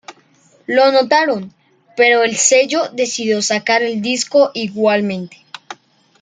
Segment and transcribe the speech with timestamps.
[0.65, 1.53] Lo notaron,
[1.95, 5.45] pero el sello decidió sacar el disco igualmente.